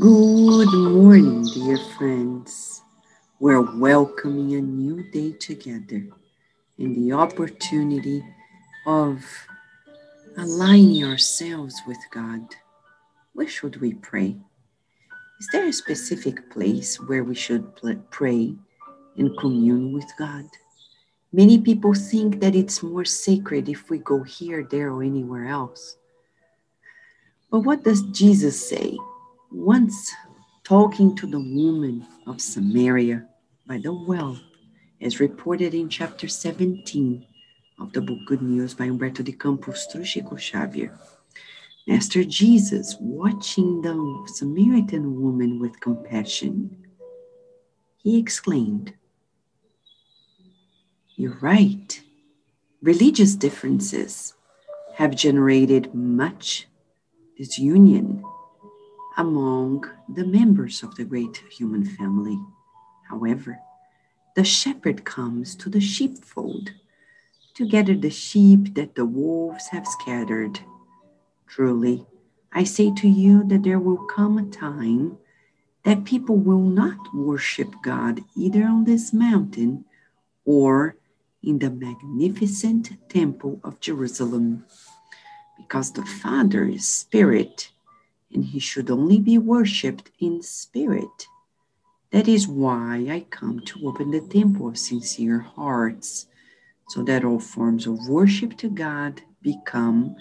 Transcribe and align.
Good 0.00 0.72
morning, 0.72 1.44
dear 1.54 1.78
friends. 1.96 2.82
We're 3.38 3.60
welcoming 3.78 4.54
a 4.54 4.60
new 4.60 5.08
day 5.12 5.32
together 5.32 6.08
and 6.78 6.96
the 6.96 7.12
opportunity 7.12 8.24
of 8.86 9.24
aligning 10.36 11.04
ourselves 11.04 11.80
with 11.86 11.98
God. 12.10 12.42
Where 13.34 13.46
should 13.46 13.80
we 13.80 13.94
pray? 13.94 14.36
Is 15.38 15.48
there 15.52 15.68
a 15.68 15.72
specific 15.72 16.50
place 16.50 16.98
where 16.98 17.22
we 17.22 17.36
should 17.36 17.64
pray 18.10 18.56
and 19.16 19.38
commune 19.38 19.92
with 19.92 20.10
God? 20.18 20.46
Many 21.32 21.58
people 21.58 21.94
think 21.94 22.40
that 22.40 22.56
it's 22.56 22.82
more 22.82 23.04
sacred 23.04 23.68
if 23.68 23.90
we 23.90 23.98
go 23.98 24.24
here, 24.24 24.66
there, 24.68 24.90
or 24.90 25.04
anywhere 25.04 25.46
else. 25.46 25.98
But 27.48 27.60
what 27.60 27.84
does 27.84 28.02
Jesus 28.10 28.68
say? 28.68 28.98
Once 29.54 30.12
talking 30.64 31.14
to 31.14 31.28
the 31.28 31.38
woman 31.38 32.04
of 32.26 32.40
Samaria 32.40 33.24
by 33.68 33.78
the 33.78 33.92
well, 33.92 34.36
as 35.00 35.20
reported 35.20 35.74
in 35.74 35.88
chapter 35.88 36.26
17 36.26 37.24
of 37.78 37.92
the 37.92 38.00
book 38.00 38.18
Good 38.26 38.42
News 38.42 38.74
by 38.74 38.88
Humberto 38.88 39.22
de 39.22 39.30
Campos 39.30 39.86
through 39.86 40.06
Chico 40.06 40.36
Xavier. 40.36 40.98
Master 41.86 42.24
Jesus, 42.24 42.96
watching 42.98 43.80
the 43.80 44.26
Samaritan 44.26 45.22
woman 45.22 45.60
with 45.60 45.78
compassion, 45.78 46.88
he 47.98 48.18
exclaimed, 48.18 48.92
You're 51.14 51.38
right. 51.40 52.02
Religious 52.82 53.36
differences 53.36 54.34
have 54.96 55.14
generated 55.14 55.94
much 55.94 56.66
disunion 57.38 58.24
among 59.16 59.84
the 60.08 60.24
members 60.24 60.82
of 60.82 60.94
the 60.96 61.04
great 61.04 61.42
human 61.50 61.84
family. 61.84 62.38
However, 63.08 63.58
the 64.34 64.44
shepherd 64.44 65.04
comes 65.04 65.54
to 65.56 65.70
the 65.70 65.80
sheepfold 65.80 66.72
to 67.54 67.68
gather 67.68 67.94
the 67.94 68.10
sheep 68.10 68.74
that 68.74 68.96
the 68.96 69.04
wolves 69.04 69.68
have 69.68 69.86
scattered. 69.86 70.58
Truly, 71.46 72.04
I 72.52 72.64
say 72.64 72.92
to 72.96 73.08
you 73.08 73.44
that 73.44 73.62
there 73.62 73.78
will 73.78 74.04
come 74.06 74.38
a 74.38 74.50
time 74.50 75.18
that 75.84 76.04
people 76.04 76.36
will 76.36 76.62
not 76.62 77.14
worship 77.14 77.68
God 77.82 78.24
either 78.36 78.64
on 78.64 78.84
this 78.84 79.12
mountain 79.12 79.84
or 80.44 80.96
in 81.42 81.58
the 81.58 81.70
magnificent 81.70 82.90
temple 83.08 83.60
of 83.62 83.80
Jerusalem 83.80 84.64
because 85.56 85.92
the 85.92 86.04
Father 86.04 86.64
is 86.64 86.88
spirit, 86.88 87.70
and 88.32 88.44
he 88.44 88.58
should 88.58 88.90
only 88.90 89.18
be 89.18 89.38
worshipped 89.38 90.10
in 90.18 90.42
spirit. 90.42 91.28
That 92.10 92.28
is 92.28 92.46
why 92.46 93.06
I 93.10 93.26
come 93.30 93.60
to 93.66 93.86
open 93.88 94.10
the 94.10 94.20
temple 94.20 94.68
of 94.68 94.78
sincere 94.78 95.40
hearts, 95.40 96.26
so 96.88 97.02
that 97.04 97.24
all 97.24 97.40
forms 97.40 97.86
of 97.86 98.08
worship 98.08 98.56
to 98.58 98.68
God 98.68 99.22
become 99.42 100.14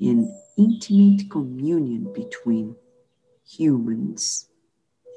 an 0.00 0.34
intimate 0.58 1.30
communion 1.30 2.12
between 2.12 2.76
humans 3.46 4.48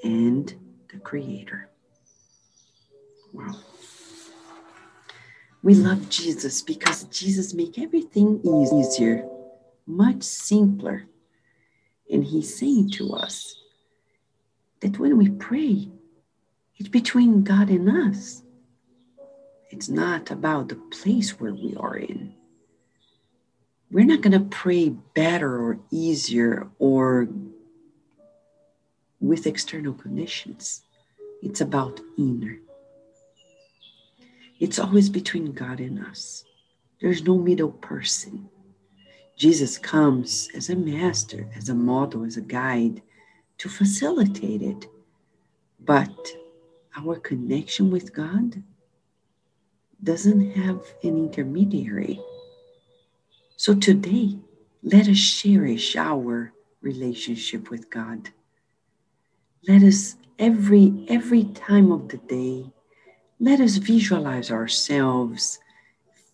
and 0.03 0.53
the 0.91 0.99
Creator. 0.99 1.69
Wow. 3.33 3.59
We 5.63 5.73
love 5.73 6.09
Jesus 6.09 6.61
because 6.61 7.05
Jesus 7.05 7.53
make 7.53 7.79
everything 7.79 8.39
easier 8.45 9.27
much 9.87 10.23
simpler. 10.23 11.07
And 12.11 12.23
he's 12.23 12.57
saying 12.57 12.91
to 12.91 13.13
us 13.13 13.59
that 14.81 14.99
when 14.99 15.17
we 15.17 15.29
pray, 15.29 15.89
it's 16.77 16.89
between 16.89 17.43
God 17.43 17.69
and 17.69 17.89
us. 17.89 18.43
It's 19.71 19.89
not 19.89 20.29
about 20.31 20.69
the 20.69 20.75
place 20.75 21.39
where 21.39 21.53
we 21.53 21.75
are 21.75 21.97
in. 21.97 22.33
We're 23.91 24.05
not 24.05 24.21
going 24.21 24.33
to 24.39 24.55
pray 24.55 24.89
better 24.89 25.61
or 25.61 25.79
easier 25.91 26.67
or 26.79 27.27
with 29.19 29.47
external 29.47 29.93
conditions. 29.93 30.81
It's 31.41 31.61
about 31.61 32.01
inner. 32.17 32.59
It's 34.59 34.79
always 34.79 35.09
between 35.09 35.51
God 35.53 35.79
and 35.79 36.05
us. 36.05 36.43
There's 37.01 37.23
no 37.23 37.37
middle 37.37 37.71
person. 37.71 38.49
Jesus 39.35 39.77
comes 39.77 40.49
as 40.55 40.69
a 40.69 40.75
master, 40.75 41.47
as 41.55 41.69
a 41.69 41.75
model, 41.75 42.23
as 42.23 42.37
a 42.37 42.41
guide 42.41 43.01
to 43.57 43.69
facilitate 43.69 44.61
it. 44.61 44.87
But 45.79 46.15
our 46.97 47.17
connection 47.17 47.91
with 47.91 48.13
God 48.13 48.63
doesn't 50.03 50.51
have 50.51 50.81
an 51.03 51.17
intermediary. 51.17 52.19
So 53.57 53.75
today, 53.75 54.37
let 54.83 55.07
us 55.07 55.19
cherish 55.19 55.95
our 55.95 56.53
relationship 56.81 57.69
with 57.69 57.89
God. 57.89 58.29
Let 59.67 59.83
us 59.83 60.15
every 60.37 61.05
every 61.09 61.45
time 61.45 61.91
of 61.91 62.07
the 62.09 62.17
day, 62.17 62.71
let 63.39 63.59
us 63.59 63.77
visualize 63.77 64.51
ourselves 64.51 65.59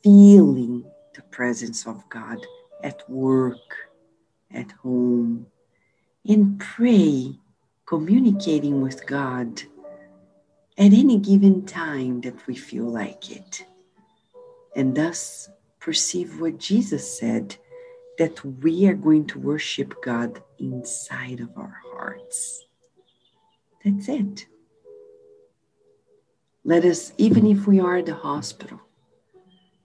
feeling 0.03 0.83
the 1.15 1.21
presence 1.23 1.87
of 1.87 2.07
God 2.09 2.45
at 2.83 3.09
work, 3.09 3.89
at 4.51 4.71
home, 4.71 5.47
and 6.27 6.59
pray, 6.59 7.39
communicating 7.85 8.81
with 8.81 9.05
God 9.05 9.63
at 10.77 10.93
any 10.93 11.17
given 11.17 11.65
time 11.65 12.21
that 12.21 12.47
we 12.47 12.55
feel 12.55 12.85
like 12.85 13.31
it. 13.31 13.65
And 14.75 14.95
thus 14.95 15.49
perceive 15.79 16.39
what 16.39 16.57
Jesus 16.57 17.19
said 17.19 17.57
that 18.17 18.43
we 18.45 18.87
are 18.87 18.93
going 18.93 19.25
to 19.27 19.39
worship 19.39 19.95
God 20.03 20.41
inside 20.59 21.39
of 21.39 21.49
our 21.57 21.81
hearts. 21.91 22.65
That's 23.83 24.07
it. 24.07 24.45
Let 26.63 26.85
us, 26.85 27.13
even 27.17 27.47
if 27.47 27.65
we 27.65 27.79
are 27.79 27.97
at 27.97 28.05
the 28.05 28.13
hospital, 28.13 28.79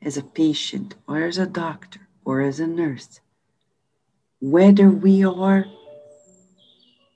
as 0.03 0.17
a 0.17 0.23
patient 0.23 0.95
or 1.09 1.25
as 1.25 1.39
a 1.39 1.47
doctor, 1.47 2.06
or 2.27 2.41
as 2.41 2.59
a 2.59 2.67
nurse, 2.67 3.21
whether 4.41 4.91
we 4.91 5.25
are 5.25 5.65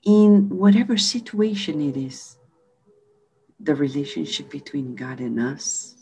in 0.05 0.49
whatever 0.49 0.97
situation 0.97 1.81
it 1.81 1.97
is, 1.97 2.37
the 3.59 3.75
relationship 3.75 4.49
between 4.49 4.95
God 4.95 5.19
and 5.19 5.37
us 5.39 5.95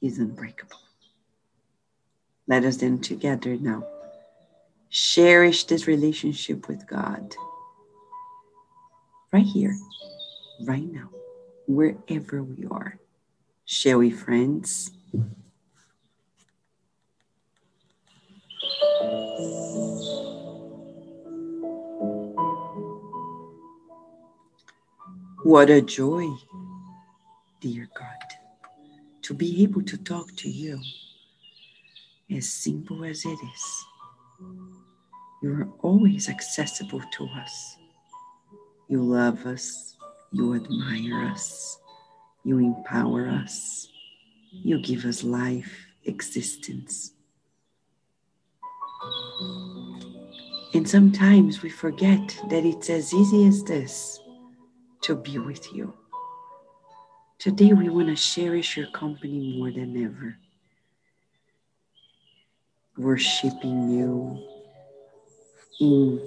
is 0.00 0.18
unbreakable. 0.18 0.80
Let 2.48 2.64
us 2.64 2.78
then 2.78 2.98
together 2.98 3.56
now 3.56 3.86
cherish 4.88 5.64
this 5.64 5.86
relationship 5.86 6.66
with 6.66 6.86
God 6.88 7.36
right 9.32 9.46
here, 9.46 9.76
right 10.64 10.90
now, 10.90 11.10
wherever 11.68 12.42
we 12.42 12.66
are. 12.70 12.98
Shall 13.66 13.98
we, 13.98 14.10
friends? 14.10 14.90
What 25.42 25.70
a 25.70 25.80
joy, 25.80 26.28
dear 27.62 27.88
God, 27.94 28.18
to 29.22 29.32
be 29.32 29.62
able 29.62 29.80
to 29.84 29.96
talk 29.96 30.36
to 30.36 30.50
you 30.50 30.78
as 32.30 32.46
simple 32.46 33.04
as 33.04 33.24
it 33.24 33.38
is. 33.54 33.84
You 35.42 35.52
are 35.52 35.68
always 35.80 36.28
accessible 36.28 37.00
to 37.00 37.24
us. 37.40 37.76
You 38.88 39.02
love 39.02 39.46
us, 39.46 39.96
you 40.30 40.54
admire 40.56 41.30
us, 41.30 41.78
you 42.44 42.58
empower 42.58 43.26
us, 43.26 43.88
you 44.52 44.78
give 44.78 45.06
us 45.06 45.24
life, 45.24 45.86
existence. 46.04 47.12
And 50.74 50.86
sometimes 50.86 51.62
we 51.62 51.70
forget 51.70 52.38
that 52.50 52.66
it's 52.66 52.90
as 52.90 53.14
easy 53.14 53.46
as 53.46 53.64
this 53.64 54.20
to 55.02 55.16
be 55.16 55.38
with 55.38 55.72
you. 55.72 55.94
Today, 57.38 57.72
we 57.72 57.88
want 57.88 58.08
to 58.08 58.16
cherish 58.16 58.76
your 58.76 58.88
company 58.88 59.58
more 59.58 59.70
than 59.70 59.96
ever. 60.04 60.36
Worshipping 62.98 63.90
you 63.90 64.46
in 65.80 66.20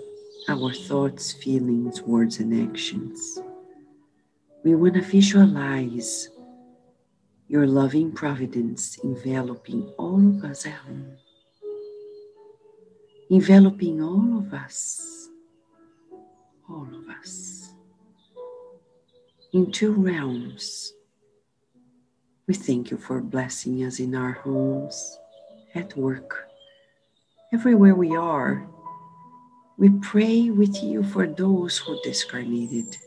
our 0.49 0.73
thoughts, 0.73 1.31
feelings, 1.31 2.01
words, 2.01 2.39
and 2.39 2.69
actions. 2.69 3.39
We 4.63 4.73
want 4.73 4.95
to 4.95 5.01
visualize 5.01 6.29
your 7.47 7.67
loving 7.67 8.11
providence 8.11 8.97
enveloping 9.03 9.93
all 9.99 10.17
of 10.17 10.43
us 10.43 10.65
at 10.65 10.73
home, 10.73 11.17
enveloping 13.29 14.01
all 14.01 14.39
of 14.39 14.51
us, 14.53 15.29
all 16.67 16.87
of 16.87 16.95
us 16.95 17.02
in 19.53 19.71
two 19.71 19.93
realms. 19.93 20.93
We 22.47 22.55
thank 22.55 22.89
you 22.89 22.97
for 22.97 23.21
blessing 23.21 23.85
us 23.85 23.99
in 23.99 24.15
our 24.15 24.33
homes, 24.33 25.19
at 25.75 25.95
work, 25.95 26.49
everywhere 27.53 27.95
we 27.95 28.15
are. 28.15 28.67
We 29.77 29.89
pray 30.01 30.49
with 30.49 30.83
you 30.83 31.03
for 31.03 31.27
those 31.27 31.77
who 31.77 31.99
discarnated, 32.03 32.97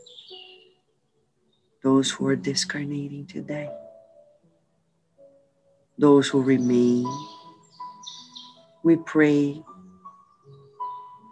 those 1.83 2.09
who 2.11 2.27
are 2.27 2.35
discarnating 2.35 3.27
today, 3.27 3.69
those 5.97 6.29
who 6.29 6.41
remain. 6.41 7.05
We 8.83 8.95
pray 8.95 9.61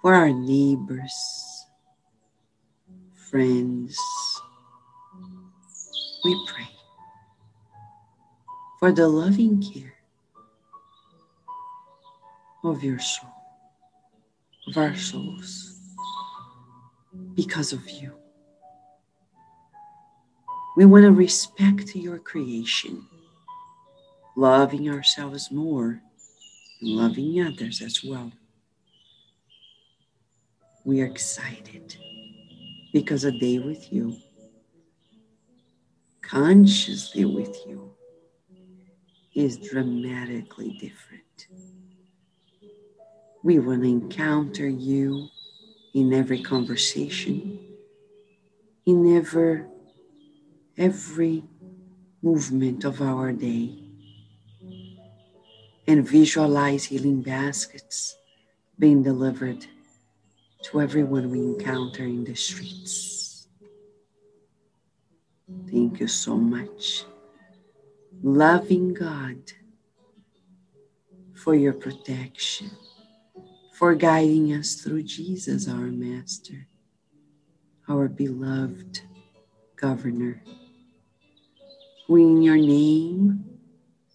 for 0.01 0.13
our 0.13 0.29
neighbors, 0.29 1.13
friends, 3.29 3.97
we 6.25 6.43
pray 6.47 6.67
for 8.79 8.91
the 8.91 9.07
loving 9.07 9.61
care 9.61 9.93
of 12.63 12.83
your 12.83 12.97
soul, 12.97 13.29
of 14.67 14.75
our 14.75 14.95
souls, 14.95 15.79
because 17.35 17.73
of 17.73 17.87
you. 17.87 18.11
We 20.75 20.85
want 20.85 21.03
to 21.03 21.11
respect 21.11 21.95
your 21.95 22.17
creation, 22.17 23.05
loving 24.35 24.89
ourselves 24.89 25.51
more 25.51 26.01
and 26.81 26.89
loving 26.89 27.39
others 27.45 27.83
as 27.83 28.03
well. 28.03 28.31
We 30.85 31.03
are 31.03 31.05
excited 31.05 31.95
because 32.91 33.25
a 33.25 33.31
day 33.31 33.59
with 33.59 33.93
you 33.93 34.17
consciously 36.29 37.25
with 37.25 37.55
you 37.67 37.91
is 39.33 39.57
dramatically 39.57 40.77
different. 40.79 41.47
We 43.43 43.59
will 43.59 43.83
encounter 43.83 44.67
you 44.67 45.29
in 45.93 46.13
every 46.13 46.41
conversation, 46.41 47.59
in 48.85 49.15
every, 49.15 49.63
every 50.77 51.43
movement 52.21 52.85
of 52.85 53.01
our 53.01 53.31
day, 53.31 53.77
and 55.87 56.07
visualize 56.07 56.85
healing 56.85 57.21
baskets 57.21 58.17
being 58.79 59.03
delivered 59.03 59.67
to 60.63 60.81
everyone 60.81 61.29
we 61.29 61.39
encounter 61.39 62.03
in 62.03 62.23
the 62.23 62.35
streets. 62.35 63.24
Thank 65.47 65.99
you 65.99 66.07
so 66.07 66.35
much. 66.37 67.03
Loving 68.23 68.93
God 68.93 69.37
for 71.33 71.53
your 71.53 71.73
protection, 71.73 72.71
for 73.73 73.93
guiding 73.93 74.53
us 74.53 74.75
through 74.75 75.03
Jesus, 75.03 75.67
our 75.67 75.75
Master, 75.75 76.67
our 77.87 78.07
beloved 78.07 79.01
Governor, 79.75 80.41
who 82.07 82.15
in 82.15 82.41
your 82.41 82.57
name 82.57 83.45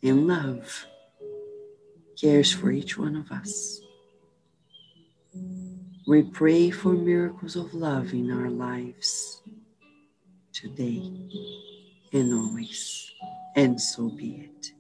and 0.03 0.26
love 0.26 0.87
cares 2.21 2.53
for 2.53 2.73
each 2.73 2.99
one 2.99 3.15
of 3.15 3.31
us. 3.31 3.81
We 6.09 6.23
pray 6.23 6.71
for 6.71 6.94
miracles 6.94 7.55
of 7.55 7.73
love 7.73 8.12
in 8.12 8.33
our 8.33 8.50
lives 8.50 9.43
today 10.61 11.03
and 12.12 12.35
always. 12.35 13.12
And 13.57 13.81
so 13.81 14.11
be 14.11 14.51
it. 14.51 14.80